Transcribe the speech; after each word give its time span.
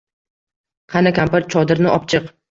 Qani, 0.93 1.11
kampir, 1.19 1.45
chodirni 1.55 1.91
opchiq. 1.99 2.33